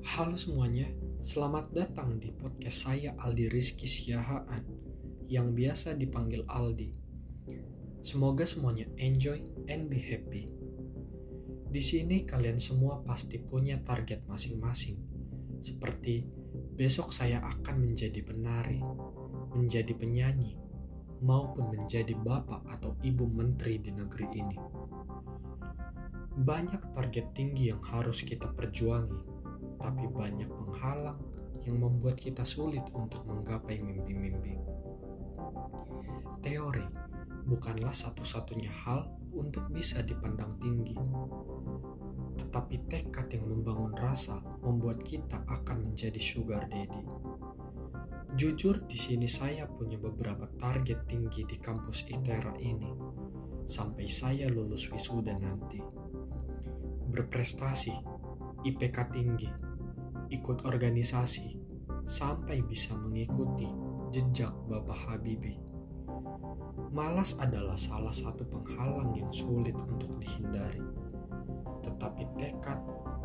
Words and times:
Halo 0.00 0.32
semuanya, 0.32 0.88
selamat 1.20 1.76
datang 1.76 2.16
di 2.16 2.32
podcast 2.32 2.88
saya 2.88 3.12
Aldi 3.20 3.52
Rizky 3.52 3.84
Siahaan 3.84 4.64
yang 5.28 5.52
biasa 5.52 5.92
dipanggil 5.92 6.48
Aldi. 6.48 6.88
Semoga 8.00 8.48
semuanya 8.48 8.88
enjoy 8.96 9.44
and 9.68 9.92
be 9.92 10.00
happy. 10.00 10.48
Di 11.68 11.82
sini 11.84 12.24
kalian 12.24 12.56
semua 12.56 13.04
pasti 13.04 13.44
punya 13.44 13.76
target 13.84 14.24
masing-masing. 14.24 14.96
Seperti 15.60 16.24
besok 16.72 17.12
saya 17.12 17.44
akan 17.44 17.84
menjadi 17.84 18.24
penari, 18.24 18.80
menjadi 19.52 19.92
penyanyi, 19.92 20.56
maupun 21.20 21.76
menjadi 21.76 22.16
bapak 22.16 22.64
atau 22.72 22.96
ibu 23.04 23.28
menteri 23.28 23.76
di 23.76 23.92
negeri 23.92 24.26
ini. 24.32 24.56
Banyak 26.40 26.96
target 26.96 27.36
tinggi 27.36 27.68
yang 27.68 27.84
harus 27.84 28.24
kita 28.24 28.48
perjuangi, 28.56 29.29
tapi 29.80 30.04
banyak 30.06 30.46
penghalang 30.46 31.18
yang 31.64 31.80
membuat 31.80 32.20
kita 32.20 32.44
sulit 32.44 32.84
untuk 32.92 33.24
menggapai 33.24 33.80
mimpi-mimpi. 33.80 34.56
Teori 36.40 36.86
bukanlah 37.44 37.92
satu-satunya 37.92 38.70
hal 38.86 39.08
untuk 39.36 39.68
bisa 39.72 40.00
dipandang 40.00 40.52
tinggi, 40.60 40.96
tetapi 42.40 42.76
tekad 42.88 43.28
yang 43.32 43.44
membangun 43.48 43.92
rasa 43.96 44.40
membuat 44.64 45.04
kita 45.04 45.44
akan 45.48 45.90
menjadi 45.90 46.20
sugar 46.20 46.64
daddy. 46.68 47.04
Jujur, 48.38 48.86
di 48.86 48.94
sini 48.94 49.26
saya 49.26 49.66
punya 49.66 49.98
beberapa 49.98 50.46
target 50.56 51.04
tinggi 51.10 51.42
di 51.44 51.58
kampus 51.58 52.06
ITERA 52.08 52.56
ini, 52.62 52.88
sampai 53.66 54.06
saya 54.06 54.46
lulus 54.48 54.86
wisuda 54.88 55.34
nanti 55.36 55.82
berprestasi, 57.10 57.90
IPK 58.62 58.96
tinggi, 59.10 59.50
ikut 60.30 60.62
organisasi, 60.62 61.58
sampai 62.06 62.62
bisa 62.62 62.94
mengikuti 62.94 63.66
jejak 64.14 64.54
Bapak 64.70 65.10
Habibie. 65.10 65.58
Malas 66.90 67.38
adalah 67.38 67.78
salah 67.78 68.14
satu 68.14 68.46
penghalang 68.46 69.14
yang 69.14 69.30
sulit 69.30 69.74
untuk 69.74 70.18
dihindari. 70.18 70.82
Tetapi 71.86 72.22
tekad 72.38 72.78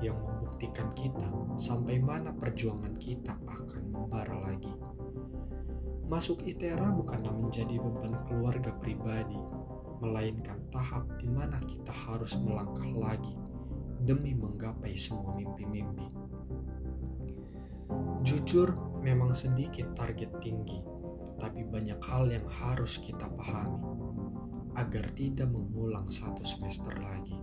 yang 0.00 0.16
membuktikan 0.16 0.88
kita 0.96 1.28
sampai 1.60 2.00
mana 2.00 2.32
perjuangan 2.32 2.96
kita 2.96 3.36
akan 3.44 3.82
membara 3.92 4.36
lagi. 4.48 4.72
Masuk 6.08 6.42
ITERA 6.48 6.90
bukanlah 6.96 7.36
menjadi 7.36 7.76
beban 7.76 8.16
keluarga 8.26 8.72
pribadi, 8.80 9.38
melainkan 10.00 10.58
tahap 10.72 11.04
di 11.20 11.28
mana 11.28 11.60
kita 11.68 11.92
harus 11.92 12.34
melangkah 12.40 12.88
lagi 12.96 13.36
demi 14.00 14.32
menggapai 14.32 14.96
semua 14.96 15.36
mimpi-mimpi. 15.36 16.08
Jujur, 18.40 18.72
memang 19.04 19.36
sedikit 19.36 19.92
target 19.92 20.32
tinggi, 20.40 20.80
tapi 21.36 21.60
banyak 21.60 22.00
hal 22.00 22.24
yang 22.32 22.48
harus 22.48 22.96
kita 22.96 23.28
pahami 23.36 23.84
agar 24.80 25.12
tidak 25.12 25.52
mengulang 25.52 26.08
satu 26.08 26.40
semester 26.40 26.88
lagi. 27.04 27.36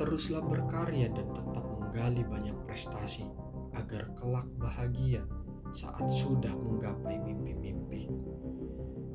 Teruslah 0.00 0.40
berkarya 0.40 1.12
dan 1.12 1.28
tetap 1.28 1.68
menggali 1.68 2.24
banyak 2.24 2.56
prestasi 2.64 3.28
agar 3.76 4.16
kelak 4.16 4.48
bahagia 4.56 5.28
saat 5.76 6.08
sudah 6.08 6.56
menggapai 6.56 7.20
mimpi-mimpi. 7.20 8.08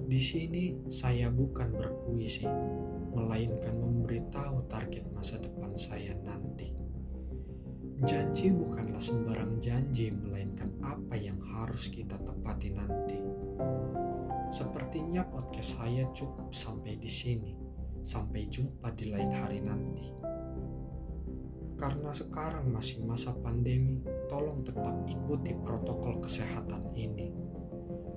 Di 0.05 0.21
sini 0.21 0.77
saya 0.93 1.33
bukan 1.33 1.73
berpuisi, 1.73 2.45
melainkan 3.17 3.81
memberitahu 3.81 4.69
target 4.69 5.09
masa 5.09 5.41
depan 5.41 5.73
saya 5.73 6.13
nanti. 6.21 6.50
Janji 8.01 8.49
bukanlah 8.49 8.97
sembarang 8.97 9.61
janji, 9.61 10.09
melainkan 10.09 10.73
apa 10.81 11.13
yang 11.13 11.37
harus 11.53 11.85
kita 11.85 12.17
tepati 12.17 12.73
nanti. 12.73 13.21
Sepertinya 14.49 15.21
podcast 15.29 15.77
saya 15.77 16.09
cukup 16.09 16.49
sampai 16.49 16.97
di 16.97 17.05
sini. 17.05 17.53
Sampai 18.01 18.49
jumpa 18.49 18.89
di 18.97 19.05
lain 19.05 19.37
hari 19.37 19.61
nanti. 19.61 20.09
Karena 21.77 22.09
sekarang 22.09 22.73
masih 22.73 23.05
masa 23.05 23.37
pandemi, 23.37 24.01
tolong 24.25 24.65
tetap 24.65 25.05
ikuti 25.05 25.53
protokol 25.61 26.17
kesehatan 26.25 26.97
ini. 26.97 27.29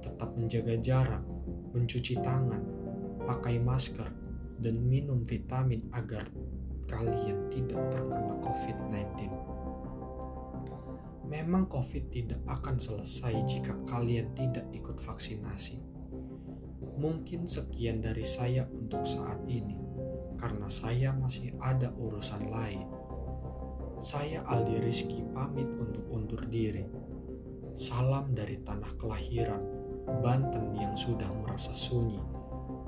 Tetap 0.00 0.32
menjaga 0.40 0.80
jarak, 0.80 1.28
mencuci 1.76 2.24
tangan, 2.24 2.64
pakai 3.28 3.60
masker, 3.60 4.08
dan 4.64 4.80
minum 4.80 5.28
vitamin 5.28 5.92
agar 5.92 6.24
kalian 6.88 7.52
tidak 7.52 7.84
terkena 7.92 8.32
COVID-19. 8.40 9.53
Memang 11.28 11.66
COVID 11.68 12.04
tidak 12.12 12.40
akan 12.44 12.76
selesai 12.76 13.34
jika 13.48 13.74
kalian 13.88 14.36
tidak 14.36 14.68
ikut 14.76 15.00
vaksinasi. 15.00 15.80
Mungkin 17.00 17.48
sekian 17.48 18.04
dari 18.04 18.22
saya 18.22 18.68
untuk 18.70 19.02
saat 19.02 19.42
ini, 19.50 19.80
karena 20.38 20.68
saya 20.70 21.10
masih 21.16 21.56
ada 21.58 21.90
urusan 21.96 22.48
lain. 22.48 22.86
Saya 23.98 24.44
Aldi 24.44 24.76
Rizky 24.84 25.24
pamit 25.32 25.66
untuk 25.80 26.06
undur 26.12 26.44
diri. 26.46 26.86
Salam 27.74 28.30
dari 28.36 28.62
tanah 28.62 28.92
kelahiran, 28.94 29.62
Banten 30.04 30.76
yang 30.76 30.92
sudah 30.92 31.32
merasa 31.32 31.72
sunyi 31.72 32.20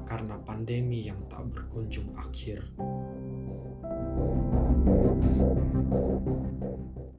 karena 0.07 0.39
pandemi 0.39 1.03
yang 1.03 1.19
tak 1.27 1.51
berkunjung 1.51 2.15
akhir. 2.15 2.63